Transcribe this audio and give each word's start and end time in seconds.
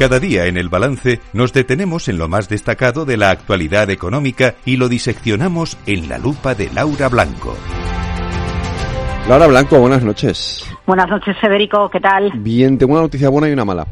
Cada 0.00 0.18
día 0.18 0.46
en 0.46 0.56
el 0.56 0.70
balance 0.70 1.20
nos 1.34 1.52
detenemos 1.52 2.08
en 2.08 2.16
lo 2.16 2.26
más 2.26 2.48
destacado 2.48 3.04
de 3.04 3.18
la 3.18 3.28
actualidad 3.28 3.90
económica 3.90 4.54
y 4.64 4.78
lo 4.78 4.88
diseccionamos 4.88 5.76
en 5.84 6.08
la 6.08 6.16
lupa 6.16 6.54
de 6.54 6.70
Laura 6.72 7.10
Blanco. 7.10 7.54
Laura 9.28 9.46
Blanco, 9.46 9.78
buenas 9.78 10.02
noches. 10.02 10.64
Buenas 10.86 11.06
noches, 11.10 11.36
Federico, 11.38 11.90
¿qué 11.90 12.00
tal? 12.00 12.32
Bien, 12.36 12.78
tengo 12.78 12.94
una 12.94 13.02
noticia 13.02 13.28
buena 13.28 13.50
y 13.50 13.52
una 13.52 13.66
mala. 13.66 13.86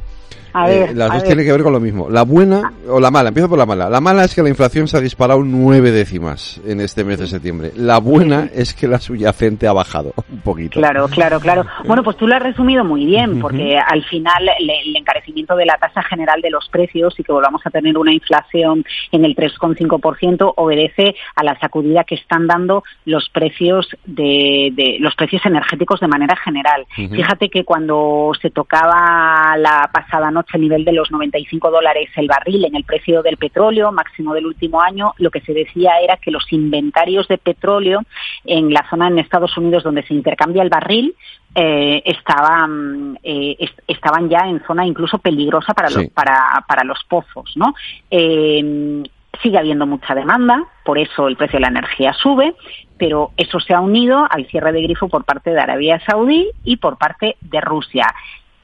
A 0.64 0.70
Eh, 0.70 0.94
las 0.94 1.10
a 1.10 1.14
dos 1.14 1.22
ver. 1.22 1.26
tienen 1.28 1.44
que 1.46 1.52
ver 1.52 1.62
con 1.62 1.72
lo 1.72 1.80
mismo. 1.80 2.08
La 2.10 2.22
buena 2.22 2.72
o 2.88 3.00
la 3.00 3.10
mala, 3.10 3.28
empiezo 3.28 3.48
por 3.48 3.58
la 3.58 3.66
mala. 3.66 3.88
La 3.88 4.00
mala 4.00 4.24
es 4.24 4.34
que 4.34 4.42
la 4.42 4.48
inflación 4.48 4.88
se 4.88 4.96
ha 4.96 5.00
disparado 5.00 5.42
nueve 5.44 5.90
décimas 5.90 6.60
en 6.66 6.80
este 6.80 7.04
mes 7.04 7.18
de 7.18 7.26
septiembre. 7.26 7.72
La 7.76 7.98
buena 7.98 8.48
es 8.54 8.74
que 8.74 8.88
la 8.88 8.98
subyacente 8.98 9.66
ha 9.68 9.72
bajado 9.72 10.12
un 10.30 10.40
poquito. 10.40 10.78
Claro, 10.80 11.08
claro, 11.08 11.40
claro. 11.40 11.64
Bueno, 11.86 12.02
pues 12.02 12.16
tú 12.16 12.26
lo 12.26 12.34
has 12.36 12.42
resumido 12.42 12.84
muy 12.84 13.04
bien, 13.06 13.40
porque 13.40 13.78
al 13.78 14.04
final 14.04 14.48
el 14.58 14.96
encarecimiento 14.96 15.56
de 15.56 15.66
la 15.66 15.76
tasa 15.78 16.02
general 16.02 16.40
de 16.42 16.50
los 16.50 16.68
precios 16.68 17.14
y 17.18 17.24
que 17.24 17.32
volvamos 17.32 17.60
a 17.64 17.70
tener 17.70 17.96
una 17.98 18.12
inflación 18.12 18.84
en 19.12 19.24
el 19.24 19.34
3,5% 19.34 20.52
obedece 20.56 21.14
a 21.34 21.44
la 21.44 21.58
sacudida 21.58 22.04
que 22.04 22.14
están 22.14 22.46
dando 22.46 22.82
los 23.04 23.28
precios 23.30 23.88
de, 24.06 24.70
de- 24.74 24.96
los 25.00 25.14
precios 25.14 25.44
energéticos 25.46 26.00
de 26.00 26.08
manera 26.08 26.36
general. 26.36 26.86
Fíjate 26.94 27.48
que 27.50 27.64
cuando 27.64 28.32
se 28.40 28.50
tocaba 28.50 29.56
la 29.58 29.88
pasada 29.92 30.30
noche 30.30 30.47
el 30.54 30.60
nivel 30.62 30.84
de 30.84 30.92
los 30.92 31.10
95 31.10 31.70
dólares 31.70 32.08
el 32.16 32.26
barril 32.26 32.64
en 32.64 32.74
el 32.76 32.84
precio 32.84 33.22
del 33.22 33.36
petróleo 33.36 33.92
máximo 33.92 34.34
del 34.34 34.46
último 34.46 34.80
año, 34.80 35.12
lo 35.18 35.30
que 35.30 35.40
se 35.40 35.52
decía 35.52 35.92
era 36.02 36.16
que 36.16 36.30
los 36.30 36.50
inventarios 36.52 37.28
de 37.28 37.38
petróleo 37.38 38.00
en 38.44 38.72
la 38.72 38.84
zona 38.88 39.08
en 39.08 39.18
Estados 39.18 39.56
Unidos 39.56 39.82
donde 39.84 40.02
se 40.04 40.14
intercambia 40.14 40.62
el 40.62 40.68
barril 40.70 41.14
eh, 41.54 42.02
estaban 42.04 43.18
eh, 43.22 43.56
est- 43.58 43.80
estaban 43.86 44.28
ya 44.28 44.40
en 44.48 44.62
zona 44.66 44.86
incluso 44.86 45.18
peligrosa 45.18 45.74
para 45.74 45.90
los 45.90 46.02
Sí. 46.02 46.08
para, 46.14 46.64
para 46.68 46.84
los 46.84 47.02
pozos, 47.08 47.52
¿no? 47.56 47.74
Eh, 48.10 49.02
sigue 49.42 49.58
habiendo 49.58 49.86
mucha 49.86 50.14
demanda, 50.14 50.64
por 50.84 50.98
eso 50.98 51.28
el 51.28 51.36
precio 51.36 51.58
de 51.58 51.62
la 51.62 51.68
energía 51.68 52.12
sube, 52.12 52.54
pero 52.98 53.30
eso 53.36 53.60
se 53.60 53.72
ha 53.74 53.80
unido 53.80 54.26
al 54.28 54.46
cierre 54.46 54.72
de 54.72 54.82
grifo 54.82 55.08
por 55.08 55.24
parte 55.24 55.50
de 55.50 55.60
Arabia 55.60 56.00
Saudí 56.04 56.48
y 56.64 56.76
por 56.78 56.98
parte 56.98 57.36
de 57.40 57.60
Rusia. 57.60 58.06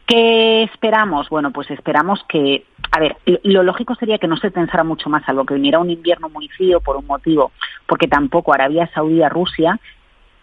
¿Qué 0.06 0.64
esperamos? 0.64 1.28
Bueno, 1.30 1.50
pues 1.50 1.70
esperamos 1.70 2.22
que, 2.28 2.66
a 2.92 3.00
ver, 3.00 3.16
lo- 3.42 3.62
lógico 3.62 3.94
sería 3.94 4.19
que 4.19 4.27
no 4.28 4.36
se 4.36 4.50
tensara 4.50 4.84
mucho 4.84 5.08
más, 5.08 5.24
salvo 5.24 5.46
que 5.46 5.55
viniera 5.55 5.78
un 5.78 5.91
invierno 5.91 6.28
muy 6.28 6.48
frío 6.48 6.80
por 6.80 6.96
un 6.96 7.06
motivo, 7.06 7.52
porque 7.86 8.06
tampoco 8.06 8.52
Arabia 8.52 8.91
Saudí 8.92 9.22
a 9.22 9.30
Rusia 9.30 9.78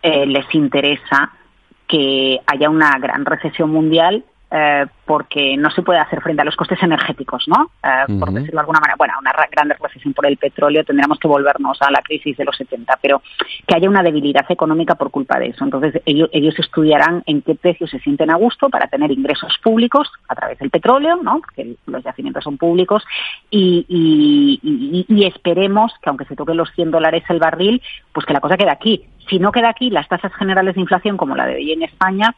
eh, 0.01 0.25
les 0.25 0.45
interesa 0.55 1.31
que 1.87 2.39
haya 2.47 2.69
una 2.69 2.97
gran 2.97 3.23
recesión 3.25 3.69
mundial 3.69 4.23
eh, 4.51 4.85
porque 5.05 5.55
no 5.57 5.69
se 5.71 5.81
puede 5.81 5.99
hacer 5.99 6.21
frente 6.21 6.41
a 6.41 6.45
los 6.45 6.55
costes 6.55 6.81
energéticos, 6.83 7.47
¿no? 7.47 7.71
Eh, 7.83 8.05
Por 8.19 8.31
decirlo 8.33 8.55
de 8.57 8.59
alguna 8.59 8.79
manera. 8.79 8.95
Bueno, 8.97 9.13
una 9.19 9.31
ra- 9.31 9.47
gran 9.51 9.69
recesión 9.69 10.13
por 10.13 10.25
el 10.25 10.37
petróleo 10.37 10.83
tendríamos 10.83 11.19
que 11.19 11.27
volvernos 11.27 11.81
a 11.81 11.89
la 11.91 12.01
crisis 12.01 12.35
de 12.37 12.45
los 12.45 12.55
70, 12.57 12.97
pero 13.01 13.21
que 13.65 13.75
haya 13.75 13.89
una 13.89 14.03
debilidad 14.03 14.45
económica 14.49 14.95
por 14.95 15.09
culpa 15.11 15.39
de 15.39 15.47
eso. 15.47 15.63
Entonces, 15.63 16.01
ellos, 16.05 16.29
ellos 16.33 16.57
estudiarán 16.59 17.23
en 17.25 17.41
qué 17.41 17.55
precios 17.55 17.89
se 17.89 17.99
sienten 17.99 18.29
a 18.31 18.35
gusto 18.35 18.69
para 18.69 18.87
tener 18.87 19.11
ingresos 19.11 19.57
públicos 19.63 20.11
a 20.27 20.35
través 20.35 20.59
del 20.59 20.69
petróleo, 20.69 21.17
¿no? 21.23 21.39
Porque 21.39 21.75
los 21.85 22.03
yacimientos 22.03 22.43
son 22.43 22.57
públicos 22.57 23.03
y, 23.49 23.85
y- 23.87 24.59
y- 24.63 25.05
y 25.07 25.25
esperemos 25.27 25.93
que 26.01 26.09
aunque 26.09 26.25
se 26.25 26.35
toque 26.35 26.53
los 26.53 26.69
100 26.73 26.91
dólares 26.91 27.23
el 27.29 27.39
barril, 27.39 27.81
pues 28.13 28.25
que 28.25 28.33
la 28.33 28.39
cosa 28.41 28.57
quede 28.57 28.69
aquí. 28.71 29.05
Si 29.29 29.39
no 29.39 29.51
queda 29.51 29.69
aquí, 29.69 29.89
las 29.89 30.07
tasas 30.07 30.33
generales 30.33 30.75
de 30.75 30.81
inflación, 30.81 31.15
como 31.17 31.35
la 31.35 31.45
de 31.45 31.55
hoy 31.55 31.71
en 31.71 31.83
España, 31.83 32.35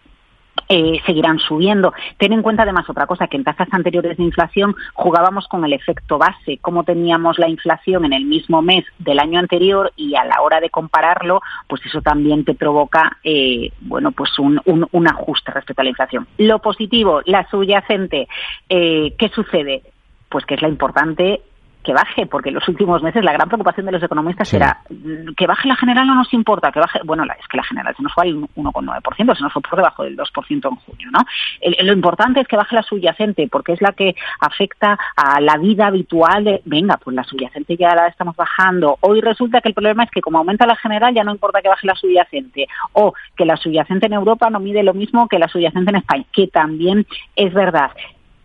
eh, 0.70 1.00
seguirán 1.06 1.40
subiendo. 1.40 1.94
Ten 2.18 2.34
en 2.34 2.42
cuenta 2.42 2.64
además 2.64 2.90
otra 2.90 3.06
cosa, 3.08 3.28
que 3.28 3.38
en 3.38 3.44
tasas 3.44 3.68
anteriores 3.72 4.18
de 4.18 4.24
inflación 4.24 4.76
jugábamos 4.94 5.48
con 5.48 5.64
el 5.66 5.74
efecto 5.74 6.18
base, 6.18 6.58
cómo 6.62 6.84
teníamos 6.84 7.40
la 7.40 7.50
inflación 7.50 8.06
en 8.06 8.14
el 8.14 8.26
mismo 8.26 8.62
mes 8.62 8.86
del 9.00 9.20
año 9.20 9.40
anterior 9.40 9.92
y 9.96 10.16
a 10.16 10.26
la 10.26 10.42
hora 10.42 10.60
de 10.60 10.70
compararlo, 10.70 11.42
pues 11.68 11.86
eso 11.86 12.02
también 12.02 12.46
te 12.46 12.56
provoca, 12.56 13.18
eh, 13.24 13.72
bueno, 13.82 14.12
pues 14.12 14.38
un, 14.40 14.60
un- 14.66 14.88
un 14.92 15.08
ajuste 15.08 15.52
respecto 15.52 15.82
a 15.82 15.84
la 15.84 15.90
inflación. 15.90 16.28
Lo 16.38 16.60
positivo, 16.60 17.22
la 17.26 17.48
subyacente, 17.50 18.28
eh, 18.70 19.14
¿qué 19.18 19.30
sucede? 19.30 19.82
Pues 20.30 20.46
que 20.46 20.56
es 20.56 20.62
la 20.62 20.70
importante 20.70 21.42
que 21.84 21.94
baje, 21.94 22.26
porque 22.26 22.50
en 22.50 22.56
los 22.56 22.68
últimos 22.68 23.04
meses 23.04 23.24
la 23.24 23.34
gran 23.34 23.48
preocupación 23.50 23.86
de 23.86 23.92
los 23.92 24.04
economistas 24.04 24.48
Sí. 24.50 24.56
era 24.56 24.80
mm, 24.90 25.34
que 25.36 25.48
baje 25.48 25.68
la 25.68 25.76
general 25.76 26.08
no 26.08 26.16
nos 26.16 26.34
importa, 26.34 26.72
que 26.72 26.80
baje, 26.80 27.00
bueno, 27.04 27.26
la- 27.26 27.34
es 27.34 27.48
que 27.48 27.58
la 27.58 27.64
general 27.64 27.94
se 27.96 28.04
nos 28.04 28.14
fue 28.14 28.24
al 28.26 28.36
1,9%, 28.56 29.36
se 29.36 29.44
nos 29.44 29.52
fue 29.54 29.62
por 29.62 29.76
debajo 29.76 30.04
del 30.04 30.16
2% 30.16 30.70
en 30.70 30.76
junio, 30.76 31.08
¿no? 31.12 31.20
El- 31.62 31.86
lo 31.88 31.94
importante 31.94 32.40
es 32.42 32.48
que 32.48 32.56
baje 32.56 32.76
la 32.76 32.84
subyacente, 32.84 33.48
porque 33.52 33.74
es 33.74 33.82
la 33.82 33.92
que 33.92 34.16
afecta 34.40 34.98
a 35.16 35.40
la 35.42 35.58
vida 35.58 35.88
habitual 35.88 36.44
de, 36.44 36.62
venga, 36.66 36.98
pues 36.98 37.16
la 37.16 37.24
subyacente 37.24 37.76
ya 37.78 37.94
la 37.96 38.08
estamos 38.08 38.36
bajando. 38.36 38.98
Hoy 39.02 39.22
resulta 39.22 39.62
que 39.62 39.70
el 39.70 39.74
problema 39.76 40.04
es 40.04 40.12
que 40.12 40.22
como 40.22 40.38
aumenta 40.38 40.66
la 40.66 40.76
general 40.78 41.14
ya 41.14 41.24
no 41.24 41.32
importa 41.32 41.62
que 41.62 41.70
baje 41.70 41.88
la 41.88 41.96
subyacente, 41.96 42.68
o 42.94 43.14
que 43.36 43.46
la 43.46 43.58
subyacente 43.58 44.06
en 44.08 44.14
Europa 44.14 44.50
no 44.50 44.60
mide 44.60 44.84
lo 44.84 44.94
mismo 44.94 45.28
que 45.28 45.40
la 45.40 45.48
subyacente 45.48 45.90
en 45.92 45.98
España, 45.98 46.24
que 46.32 46.48
también 46.48 47.06
es 47.36 47.54
verdad. 47.54 47.92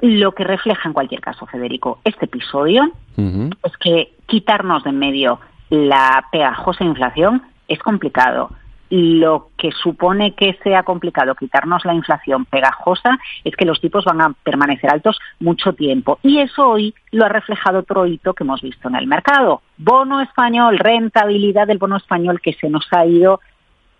Lo 0.00 0.32
que 0.32 0.44
refleja 0.44 0.88
en 0.88 0.92
cualquier 0.92 1.20
caso, 1.20 1.46
Federico, 1.46 1.98
este 2.04 2.26
episodio 2.26 2.90
es 3.16 3.76
que 3.78 4.12
quitarnos 4.26 4.84
de 4.84 4.90
en 4.90 4.98
medio 4.98 5.40
la 5.70 6.24
pegajosa 6.30 6.84
inflación 6.84 7.42
es 7.66 7.80
complicado. 7.80 8.50
Lo 8.90 9.50
que 9.58 9.70
supone 9.72 10.34
que 10.34 10.56
sea 10.62 10.82
complicado 10.82 11.34
quitarnos 11.34 11.84
la 11.84 11.92
inflación 11.92 12.46
pegajosa 12.46 13.18
es 13.44 13.54
que 13.54 13.66
los 13.66 13.80
tipos 13.80 14.04
van 14.04 14.22
a 14.22 14.32
permanecer 14.44 14.90
altos 14.90 15.18
mucho 15.40 15.74
tiempo. 15.74 16.18
Y 16.22 16.38
eso 16.38 16.70
hoy 16.70 16.94
lo 17.10 17.26
ha 17.26 17.28
reflejado 17.28 17.80
otro 17.80 18.06
hito 18.06 18.32
que 18.32 18.44
hemos 18.44 18.62
visto 18.62 18.88
en 18.88 18.94
el 18.94 19.06
mercado. 19.06 19.60
Bono 19.76 20.22
español, 20.22 20.78
rentabilidad 20.78 21.66
del 21.66 21.78
bono 21.78 21.96
español 21.96 22.40
que 22.40 22.54
se 22.54 22.70
nos 22.70 22.86
ha 22.92 23.04
ido 23.04 23.40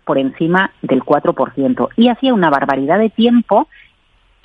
por 0.05 0.17
encima 0.17 0.71
del 0.81 1.03
4%. 1.03 1.89
Y 1.95 2.07
hacía 2.07 2.33
una 2.33 2.49
barbaridad 2.49 2.97
de 2.97 3.11
tiempo 3.11 3.67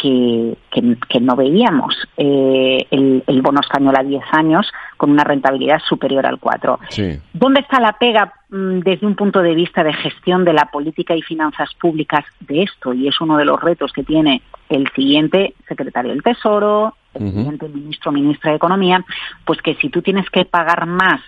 que, 0.05 0.59
que- 0.71 0.97
que 1.09 1.19
no 1.21 1.35
veíamos 1.35 1.95
eh, 2.19 2.87
el, 2.91 3.25
el 3.27 3.41
bono 3.41 3.61
español 3.61 3.95
a 3.99 4.03
10 4.03 4.23
años 4.33 4.71
con 4.99 5.11
una 5.11 5.25
rentabilidad 5.25 5.81
superior 5.89 6.27
al 6.27 6.39
4. 6.39 6.79
Sí. 6.91 7.19
¿Dónde 7.33 7.61
está 7.61 7.81
la 7.81 7.95
pega 7.95 8.35
mm, 8.51 8.81
desde 8.81 9.07
un 9.07 9.15
punto 9.15 9.41
de 9.41 9.55
vista 9.55 9.83
de 9.83 9.95
gestión 9.95 10.45
de 10.45 10.53
la 10.53 10.67
política 10.67 11.17
y 11.17 11.23
finanzas 11.23 11.71
públicas 11.81 12.23
de 12.41 12.65
esto? 12.65 12.93
Y 12.93 13.09
es 13.09 13.19
uno 13.23 13.39
de 13.39 13.47
los 13.47 13.59
retos 13.63 13.93
que 13.95 14.05
tiene 14.05 14.43
el 14.69 14.87
siguiente 14.95 15.55
secretario 15.67 16.11
del 16.11 16.23
Tesoro, 16.23 16.95
el 17.15 17.23
Ujú. 17.23 17.37
siguiente 17.39 17.69
ministro 17.71 18.11
o 18.11 18.13
ministra 18.15 18.51
de 18.51 18.57
Economía, 18.59 19.03
pues 19.47 19.63
que 19.63 19.75
si 19.77 19.89
tú 19.89 20.03
tienes 20.03 20.29
que 20.29 20.45
pagar 20.45 20.85
más 20.87 21.21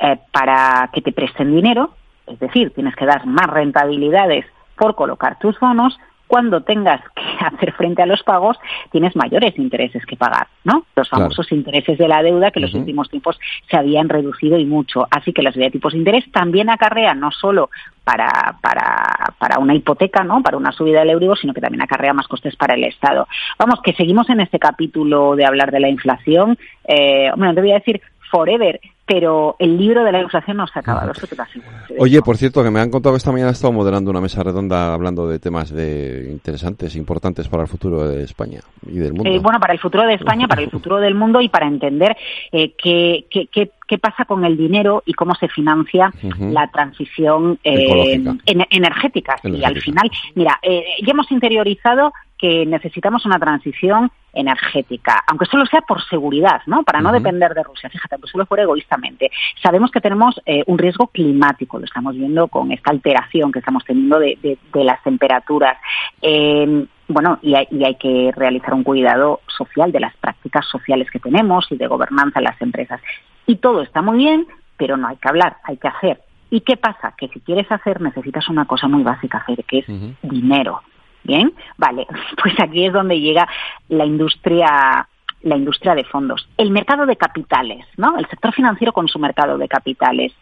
eh, 0.00 0.18
para 0.32 0.90
que 0.92 1.00
te 1.02 1.12
presten 1.12 1.54
dinero, 1.54 1.90
es 2.26 2.38
decir, 2.40 2.72
tienes 2.74 2.96
que 2.96 3.06
dar 3.06 3.26
más 3.26 3.46
rentabilidades 3.46 4.44
por 4.76 4.96
colocar 4.96 5.38
tus 5.38 5.58
bonos, 5.60 5.96
cuando 6.34 6.62
tengas 6.62 7.00
que 7.14 7.22
hacer 7.46 7.72
frente 7.74 8.02
a 8.02 8.06
los 8.06 8.24
pagos, 8.24 8.58
tienes 8.90 9.14
mayores 9.14 9.56
intereses 9.56 10.04
que 10.04 10.16
pagar, 10.16 10.48
¿no? 10.64 10.84
Los 10.96 11.08
Claro. 11.08 11.26
famosos 11.26 11.52
intereses 11.52 11.96
de 11.96 12.08
la 12.08 12.24
deuda 12.24 12.50
que 12.50 12.58
en 12.58 12.64
los 12.64 12.74
últimos 12.74 13.08
tiempos 13.08 13.38
se 13.70 13.76
habían 13.76 14.08
reducido 14.08 14.58
y 14.58 14.64
mucho. 14.64 15.06
Así 15.12 15.32
que 15.32 15.42
la 15.42 15.52
subida 15.52 15.66
de 15.66 15.70
tipos 15.70 15.92
de 15.92 16.00
interés 16.00 16.24
también 16.32 16.70
acarrea 16.70 17.14
no 17.14 17.30
solo 17.30 17.70
para, 18.02 18.56
para, 18.60 19.32
para 19.38 19.60
una 19.60 19.76
hipoteca, 19.76 20.24
¿no? 20.24 20.42
Para 20.42 20.56
una 20.56 20.72
subida 20.72 20.98
del 21.00 21.10
Euribor, 21.10 21.38
sino 21.38 21.54
que 21.54 21.60
también 21.60 21.82
acarrea 21.82 22.12
más 22.12 22.26
costes 22.26 22.56
para 22.56 22.74
el 22.74 22.82
Estado. 22.82 23.28
Vamos, 23.56 23.80
que 23.84 23.92
seguimos 23.92 24.28
en 24.28 24.40
este 24.40 24.58
capítulo 24.58 25.36
de 25.36 25.46
hablar 25.46 25.70
de 25.70 25.78
la 25.78 25.88
inflación. 25.88 26.58
Eh, 26.88 27.30
hombre, 27.32 27.50
no 27.50 27.54
te 27.54 27.60
voy 27.60 27.70
a 27.70 27.74
decir 27.74 28.00
forever, 28.32 28.80
pero 29.06 29.56
el 29.58 29.76
libro 29.76 30.02
de 30.02 30.12
la 30.12 30.20
inflación 30.22 30.56
no 30.56 30.66
se 30.66 30.78
ha 30.78 30.80
acabado, 30.80 31.12
eso 31.12 31.26
te 31.26 31.36
lo 31.36 31.42
aseguro. 31.42 31.70
Oye, 31.98 32.22
por 32.22 32.36
cierto, 32.38 32.62
que 32.62 32.70
me 32.70 32.80
han 32.80 32.90
contado 32.90 33.14
que 33.14 33.18
esta 33.18 33.32
mañana 33.32 33.50
he 33.50 33.52
estado 33.52 33.72
moderando 33.72 34.10
una 34.10 34.20
mesa 34.20 34.42
redonda 34.42 34.94
hablando 34.94 35.28
de 35.28 35.38
temas 35.38 35.70
de 35.70 36.28
interesantes, 36.30 36.96
importantes 36.96 37.48
para 37.48 37.62
el 37.64 37.68
futuro 37.68 38.08
de 38.08 38.22
España 38.22 38.60
y 38.86 38.98
del 38.98 39.12
mundo. 39.12 39.28
Eh, 39.30 39.38
bueno, 39.40 39.60
para 39.60 39.74
el 39.74 39.78
futuro 39.78 40.04
de 40.06 40.14
España, 40.14 40.48
para 40.48 40.62
el 40.62 40.70
futuro 40.70 40.96
del 40.98 41.14
mundo 41.14 41.40
y 41.42 41.48
para 41.48 41.66
entender 41.66 42.16
eh, 42.50 42.72
qué, 42.82 43.26
qué, 43.30 43.46
qué, 43.48 43.70
qué 43.86 43.98
pasa 43.98 44.24
con 44.24 44.44
el 44.44 44.56
dinero 44.56 45.02
y 45.04 45.12
cómo 45.12 45.34
se 45.34 45.48
financia 45.48 46.10
la 46.52 46.68
transición 46.68 47.58
eh, 47.62 48.14
en- 48.46 48.66
energética. 48.70 49.36
Y 49.44 49.62
al 49.64 49.80
final, 49.82 50.10
mira, 50.34 50.58
eh, 50.62 50.82
ya 51.04 51.12
hemos 51.12 51.30
interiorizado 51.30 52.12
que 52.38 52.64
necesitamos 52.66 53.26
una 53.26 53.38
transición 53.38 54.10
energética, 54.34 55.22
aunque 55.28 55.46
solo 55.46 55.64
sea 55.66 55.80
por 55.82 56.02
seguridad, 56.06 56.60
¿no? 56.66 56.82
Para 56.82 57.00
no 57.00 57.10
depender 57.12 57.54
de 57.54 57.62
Rusia, 57.62 57.88
fíjate, 57.90 58.18
pues 58.18 58.30
solo 58.32 58.46
por 58.46 58.60
egoístamente. 58.60 59.30
Sabemos 59.62 59.90
que 59.90 60.00
tenemos 60.00 60.40
eh, 60.46 60.62
un 60.66 60.78
riesgo 60.78 61.06
climático, 61.08 61.78
lo 61.78 61.84
estamos 61.84 62.14
viendo 62.14 62.48
con 62.48 62.72
esta 62.72 62.90
alteración 62.90 63.52
que 63.52 63.60
estamos 63.60 63.84
teniendo 63.84 64.18
de, 64.18 64.38
de- 64.42 64.58
de 64.72 64.84
las 64.84 65.02
temperaturas. 65.02 65.76
Eh, 66.22 66.86
bueno, 67.08 67.38
y 67.42 67.54
hay, 67.54 67.66
y 67.70 67.84
hay 67.84 67.96
que 67.96 68.32
realizar 68.34 68.72
un 68.74 68.82
cuidado 68.82 69.40
social 69.46 69.92
de 69.92 70.00
las 70.00 70.16
prácticas 70.16 70.66
sociales 70.66 71.10
que 71.10 71.18
tenemos 71.20 71.66
y 71.70 71.76
de 71.76 71.86
gobernanza 71.86 72.38
en 72.40 72.44
las 72.44 72.60
empresas. 72.62 73.00
Y 73.46 73.56
todo 73.56 73.82
está 73.82 74.00
muy 74.02 74.16
bien, 74.18 74.46
pero 74.76 74.96
no 74.96 75.08
hay 75.08 75.16
que 75.16 75.28
hablar, 75.28 75.58
hay 75.64 75.76
que 75.76 75.88
hacer. 75.88 76.20
¿Y 76.50 76.60
qué 76.60 76.76
pasa? 76.76 77.14
Que 77.18 77.28
si 77.28 77.40
quieres 77.40 77.70
hacer 77.70 78.00
necesitas 78.00 78.48
una 78.48 78.64
cosa 78.64 78.88
muy 78.88 79.02
básica 79.02 79.38
hacer, 79.38 79.64
que 79.64 79.78
es 79.80 79.86
dinero. 80.22 80.80
Bien, 81.24 81.52
vale, 81.76 82.06
pues 82.42 82.54
aquí 82.60 82.86
es 82.86 82.92
donde 82.92 83.20
llega 83.20 83.48
la 83.88 84.04
industria 84.04 85.08
la 85.42 85.56
industria 85.56 85.94
de 85.94 86.04
fondos. 86.04 86.48
El 86.56 86.70
mercado 86.70 87.04
de 87.04 87.16
capitales, 87.16 87.86
¿no? 87.98 88.16
El 88.16 88.26
sector 88.28 88.54
financiero 88.54 88.94
con 88.94 89.08
su 89.08 89.18
mercado 89.18 89.58
de 89.58 89.68
capitales 89.68 90.32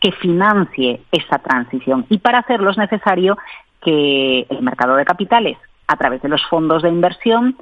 que 0.00 0.12
financie 0.12 1.00
esa 1.12 1.38
transición. 1.38 2.06
Y 2.08 2.18
para 2.18 2.38
hacerlo 2.38 2.70
es 2.70 2.78
necesario 2.78 3.38
que 3.80 4.46
el 4.48 4.62
mercado 4.62 4.96
de 4.96 5.04
capitales, 5.04 5.58
a 5.86 5.96
través 5.96 6.22
de 6.22 6.28
los 6.28 6.44
fondos 6.46 6.82
de 6.82 6.88
inversión, 6.88 7.56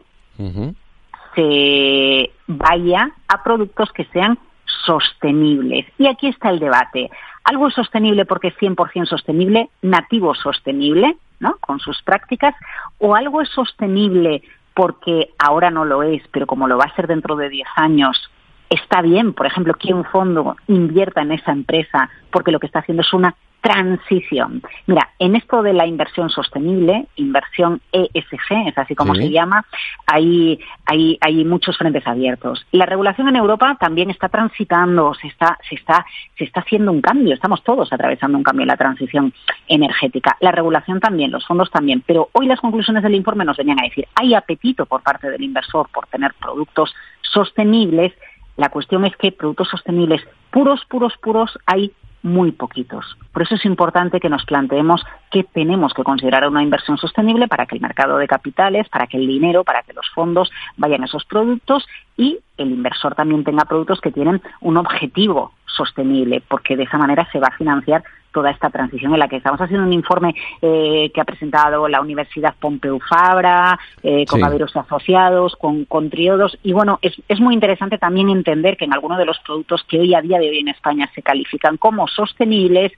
se 1.34 2.30
vaya 2.46 3.10
a 3.28 3.42
productos 3.42 3.92
que 3.92 4.04
sean 4.06 4.38
sostenibles. 4.86 5.86
Y 5.98 6.06
aquí 6.06 6.28
está 6.28 6.50
el 6.50 6.58
debate. 6.58 7.10
Algo 7.44 7.68
es 7.68 7.74
sostenible 7.74 8.24
porque 8.24 8.48
es 8.48 8.56
100% 8.56 9.06
sostenible, 9.06 9.68
nativo 9.82 10.34
sostenible, 10.34 11.16
¿no? 11.40 11.56
Con 11.58 11.80
sus 11.80 12.02
prácticas, 12.02 12.54
o 12.98 13.14
algo 13.14 13.42
es 13.42 13.48
sostenible 13.50 14.42
porque 14.74 15.30
ahora 15.38 15.70
no 15.70 15.84
lo 15.84 16.02
es, 16.02 16.22
pero 16.32 16.46
como 16.46 16.68
lo 16.68 16.76
va 16.76 16.84
a 16.84 16.94
ser 16.94 17.06
dentro 17.06 17.36
de 17.36 17.48
10 17.48 17.66
años, 17.76 18.30
está 18.68 19.00
bien, 19.00 19.32
por 19.32 19.46
ejemplo, 19.46 19.74
que 19.74 19.94
un 19.94 20.04
fondo 20.04 20.56
invierta 20.66 21.22
en 21.22 21.32
esa 21.32 21.52
empresa 21.52 22.10
porque 22.30 22.50
lo 22.50 22.60
que 22.60 22.66
está 22.66 22.80
haciendo 22.80 23.02
es 23.02 23.12
una 23.12 23.34
transición. 23.66 24.62
Mira, 24.86 25.10
en 25.18 25.34
esto 25.34 25.60
de 25.60 25.72
la 25.72 25.88
inversión 25.88 26.30
sostenible, 26.30 27.06
inversión 27.16 27.80
ESG, 27.90 28.68
es 28.68 28.78
así 28.78 28.94
como 28.94 29.12
se 29.12 29.28
llama, 29.28 29.66
hay, 30.06 30.60
hay, 30.84 31.18
hay 31.20 31.44
muchos 31.44 31.76
frentes 31.76 32.06
abiertos. 32.06 32.64
La 32.70 32.86
regulación 32.86 33.26
en 33.26 33.34
Europa 33.34 33.76
también 33.80 34.08
está 34.08 34.28
transitando, 34.28 35.14
se 35.14 35.26
está, 35.26 35.58
se 35.68 35.74
está, 35.74 36.06
se 36.38 36.44
está 36.44 36.60
haciendo 36.60 36.92
un 36.92 37.00
cambio, 37.00 37.34
estamos 37.34 37.64
todos 37.64 37.92
atravesando 37.92 38.38
un 38.38 38.44
cambio 38.44 38.62
en 38.62 38.68
la 38.68 38.76
transición 38.76 39.34
energética. 39.66 40.36
La 40.38 40.52
regulación 40.52 41.00
también, 41.00 41.32
los 41.32 41.44
fondos 41.44 41.68
también, 41.68 42.04
pero 42.06 42.28
hoy 42.34 42.46
las 42.46 42.60
conclusiones 42.60 43.02
del 43.02 43.16
informe 43.16 43.44
nos 43.44 43.56
venían 43.56 43.80
a 43.80 43.88
decir, 43.88 44.06
hay 44.14 44.34
apetito 44.34 44.86
por 44.86 45.02
parte 45.02 45.28
del 45.28 45.42
inversor 45.42 45.88
por 45.92 46.06
tener 46.06 46.34
productos 46.34 46.94
sostenibles, 47.20 48.12
la 48.56 48.68
cuestión 48.68 49.04
es 49.04 49.16
que 49.16 49.32
productos 49.32 49.68
sostenibles 49.68 50.22
puros, 50.52 50.84
puros, 50.88 51.14
puros 51.20 51.58
hay 51.66 51.92
muy 52.26 52.50
poquitos. 52.50 53.16
Por 53.32 53.42
eso 53.42 53.54
es 53.54 53.64
importante 53.64 54.18
que 54.18 54.28
nos 54.28 54.44
planteemos 54.44 55.02
que 55.30 55.44
tenemos 55.44 55.94
que 55.94 56.02
considerar 56.02 56.46
una 56.48 56.62
inversión 56.62 56.98
sostenible 56.98 57.46
para 57.46 57.66
que 57.66 57.76
el 57.76 57.80
mercado 57.80 58.18
de 58.18 58.26
capitales, 58.26 58.88
para 58.88 59.06
que 59.06 59.16
el 59.16 59.26
dinero, 59.26 59.62
para 59.62 59.82
que 59.82 59.92
los 59.92 60.06
fondos 60.12 60.50
vayan 60.76 61.02
a 61.02 61.06
esos 61.06 61.24
productos 61.24 61.86
y 62.16 62.40
el 62.56 62.70
inversor 62.70 63.14
también 63.14 63.44
tenga 63.44 63.64
productos 63.64 64.00
que 64.00 64.12
tienen 64.12 64.40
un 64.60 64.76
objetivo 64.76 65.52
sostenible, 65.66 66.42
porque 66.48 66.76
de 66.76 66.84
esa 66.84 66.98
manera 66.98 67.28
se 67.30 67.38
va 67.38 67.48
a 67.48 67.56
financiar 67.56 68.02
toda 68.32 68.50
esta 68.50 68.68
transición 68.68 69.14
en 69.14 69.18
la 69.18 69.28
que 69.28 69.36
estamos 69.36 69.58
haciendo 69.58 69.86
un 69.86 69.94
informe 69.94 70.34
eh, 70.60 71.10
que 71.14 71.20
ha 71.22 71.24
presentado 71.24 71.88
la 71.88 72.02
Universidad 72.02 72.54
Pompeu 72.60 73.00
Fabra, 73.00 73.78
eh, 74.02 74.26
con 74.26 74.40
sí. 74.40 74.78
asociados, 74.78 75.56
con, 75.56 75.86
con 75.86 76.10
triodos. 76.10 76.58
Y 76.62 76.74
bueno, 76.74 76.98
es, 77.00 77.14
es 77.28 77.40
muy 77.40 77.54
interesante 77.54 77.96
también 77.96 78.28
entender 78.28 78.76
que 78.76 78.84
en 78.84 78.92
algunos 78.92 79.16
de 79.16 79.24
los 79.24 79.38
productos 79.38 79.84
que 79.88 80.00
hoy 80.00 80.14
a 80.14 80.20
día 80.20 80.38
de 80.38 80.50
hoy 80.50 80.58
en 80.58 80.68
España 80.68 81.10
se 81.14 81.22
califican 81.22 81.78
como 81.78 82.08
sostenibles, 82.08 82.92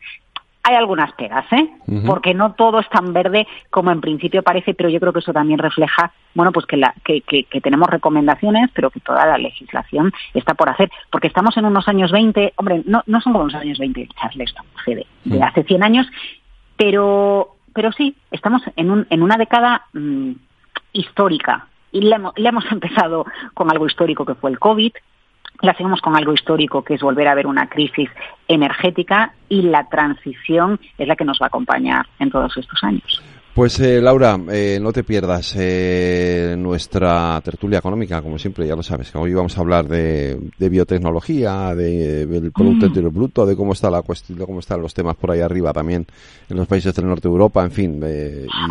hay 0.69 0.77
algunas 0.77 1.13
pegas, 1.13 1.47
¿eh? 1.53 1.69
Porque 2.05 2.35
no 2.35 2.53
todo 2.53 2.81
es 2.81 2.89
tan 2.91 3.15
verde 3.15 3.47
como 3.71 3.91
en 3.91 4.03
principio 4.03 4.43
parece, 4.43 4.75
pero 4.75 4.91
yo 4.91 5.01
creo 5.01 5.13
que 5.15 5.21
eso 5.21 5.33
también 5.33 5.59
refleja, 5.59 6.13
bueno, 6.35 6.53
pues 6.53 6.67
que, 6.67 6.77
la, 6.77 6.95
que, 7.05 7.23
que, 7.23 7.61
tenemos 7.63 7.89
recomendaciones, 7.89 8.71
pero 8.75 8.91
que 8.91 9.01
toda 9.01 9.25
la 9.27 9.39
legislación 9.39 10.13
está 10.35 10.55
por 10.55 10.69
hacer. 10.69 10.91
Porque 11.11 11.29
estamos 11.29 11.57
en 11.57 11.65
unos 11.65 11.89
años 11.89 12.13
20, 12.13 12.53
hombre, 12.57 12.83
no, 12.85 13.03
no 13.07 13.21
son 13.23 13.33
como 13.33 13.47
los 13.47 13.55
años 13.55 13.79
20, 13.79 14.09
Charles, 14.21 14.55
de, 14.87 15.07
de 15.25 15.43
hace 15.43 15.65
100 15.65 15.83
años, 15.83 16.07
pero, 16.77 17.57
pero 17.73 17.91
sí, 17.93 18.15
estamos 18.31 18.63
en, 18.77 18.91
un, 18.91 19.07
en 19.09 19.23
una 19.23 19.39
década 19.39 19.87
mm, 19.95 20.33
histórica. 20.93 21.69
Y 21.93 22.03
le 22.03 22.17
hemos 22.37 22.71
empezado 22.71 23.25
con 23.55 23.71
algo 23.71 23.87
histórico 23.87 24.27
que 24.27 24.35
fue 24.35 24.51
el 24.51 24.59
COVID, 24.59 24.93
la 25.61 25.75
seguimos 25.75 26.01
con 26.01 26.17
algo 26.17 26.33
histórico, 26.33 26.83
que 26.83 26.95
es 26.95 27.01
volver 27.01 27.29
a 27.29 27.35
ver 27.35 27.47
una 27.47 27.69
crisis 27.69 28.11
energética 28.47 29.33
y 29.49 29.63
la 29.63 29.89
transición 29.89 30.79
es 30.97 31.09
la 31.09 31.17
que 31.17 31.25
nos 31.25 31.41
va 31.41 31.47
a 31.47 31.49
acompañar 31.49 32.07
en 32.19 32.31
todos 32.31 32.57
estos 32.57 32.83
años. 32.83 33.23
Pues 33.59 33.81
eh, 33.81 34.01
Laura, 34.01 34.39
eh, 34.53 34.79
no 34.81 34.93
te 34.93 35.03
pierdas 35.03 35.57
eh, 35.59 36.55
nuestra 36.57 37.41
tertulia 37.41 37.81
económica, 37.81 38.23
como 38.23 38.39
siempre, 38.39 38.69
ya 38.69 38.77
lo 38.77 38.85
sabes. 38.85 39.13
Hoy 39.17 39.35
vamos 39.35 39.59
a 39.59 39.63
hablar 39.63 39.87
de, 39.87 40.39
biotecnología, 40.61 41.75
de, 41.75 42.25
del 42.25 42.53
Producto 42.53 42.87
mm. 42.87 42.89
Interior 42.89 43.13
Bruto, 43.13 43.47
de 43.47 43.57
cómo 43.57 43.73
está 43.73 43.91
la 43.91 44.03
cuestión, 44.03 44.39
de 44.39 44.47
cómo 44.47 44.61
están 44.61 44.81
los 44.81 44.95
temas 44.95 45.17
por 45.17 45.33
ahí 45.33 45.41
arriba 45.41 45.73
también 45.73 46.07
en 46.49 46.57
los 46.57 46.69
países 46.69 46.95
del 46.95 47.09
norte 47.09 47.27
de 47.27 47.33
Europa, 47.33 47.65
en 47.65 47.73
fin. 47.73 48.01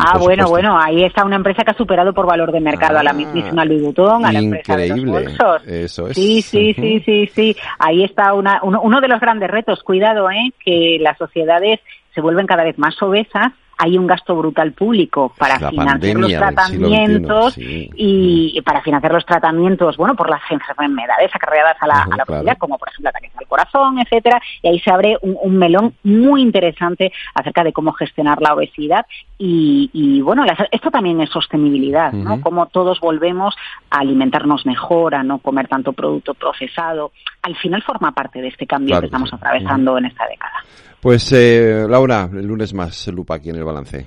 ah, 0.00 0.16
bueno, 0.16 0.48
bueno, 0.48 0.80
ahí 0.80 1.04
está 1.04 1.22
una 1.22 1.36
empresa 1.36 1.64
que 1.64 1.72
ha 1.72 1.76
superado 1.76 2.14
por 2.14 2.26
valor 2.26 2.50
de 2.50 2.60
mercado 2.60 2.98
a 2.98 3.02
la 3.02 3.10
ah, 3.10 3.12
mismísima 3.12 3.66
Louis 3.66 3.82
Vuitton, 3.82 4.24
a 4.24 4.32
la 4.32 4.38
empresa 4.38 4.74
de 4.74 4.88
los 4.88 5.04
bolsos. 5.04 5.66
Eso 5.66 6.08
es. 6.08 6.16
Sí, 6.16 6.40
sí, 6.40 6.72
sí, 6.72 7.02
sí, 7.04 7.26
sí. 7.26 7.56
Ahí 7.78 8.04
está 8.04 8.32
una, 8.32 8.60
uno, 8.62 8.80
uno 8.80 9.02
de 9.02 9.08
los 9.08 9.20
grandes 9.20 9.50
retos. 9.50 9.82
Cuidado, 9.82 10.30
¿eh? 10.30 10.54
Que 10.64 10.96
las 10.98 11.18
sociedades 11.18 11.78
se 12.14 12.22
vuelven 12.22 12.46
cada 12.46 12.64
vez 12.64 12.78
más 12.78 12.96
obesas 13.02 13.52
hay 13.78 13.96
un 13.96 14.06
gasto 14.06 14.34
brutal 14.34 14.72
público 14.72 15.32
para 15.38 15.70
financiar 15.70 16.16
los 16.16 16.32
tratamientos 16.32 17.54
y 17.56 18.60
para 18.62 18.82
financiar 18.82 19.12
los 19.12 19.24
tratamientos, 19.24 19.96
bueno, 19.96 20.16
por 20.16 20.28
las 20.28 20.42
enfermedades 20.50 21.34
acarreadas 21.34 21.76
a 21.80 21.86
la, 21.86 22.02
a 22.02 22.42
la 22.42 22.54
como 22.56 22.76
por 22.76 22.88
ejemplo 22.88 23.10
ataques 23.10 23.32
al 23.36 23.46
corazón, 23.46 23.98
etcétera, 24.00 24.40
y 24.62 24.68
ahí 24.68 24.80
se 24.80 24.90
abre 24.90 25.16
un, 25.22 25.56
melón 25.58 25.94
muy 26.02 26.42
interesante 26.42 27.12
acerca 27.34 27.64
de 27.64 27.72
cómo 27.72 27.92
gestionar 27.92 28.40
la 28.40 28.54
obesidad 28.54 29.06
y, 29.38 30.20
bueno, 30.22 30.44
esto 30.72 30.90
también 30.90 31.20
es 31.20 31.30
sostenibilidad, 31.30 32.12
¿no? 32.12 32.40
Como 32.40 32.66
todos 32.66 32.98
volvemos 33.00 33.54
a 33.90 34.00
alimentarnos 34.00 34.66
mejor, 34.66 35.14
a 35.14 35.22
no 35.22 35.38
comer 35.38 35.68
tanto 35.68 35.92
producto 35.92 36.34
procesado, 36.34 37.12
al 37.48 37.56
final 37.56 37.82
forma 37.82 38.12
parte 38.12 38.40
de 38.40 38.48
este 38.48 38.66
cambio 38.66 39.00
que 39.00 39.06
estamos 39.06 39.32
atravesando 39.32 39.98
en 39.98 40.04
esta 40.04 40.26
década. 40.28 40.52
Pues 41.00 41.32
eh, 41.32 41.86
Laura, 41.88 42.28
el 42.32 42.46
lunes 42.46 42.74
más 42.74 43.08
lupa 43.08 43.36
aquí 43.36 43.50
en 43.50 43.56
el 43.56 43.64
balance. 43.64 44.06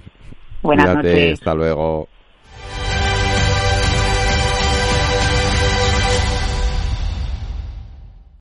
Buenas 0.61 0.95
noches. 0.95 1.33
Hasta 1.33 1.55
luego. 1.55 2.07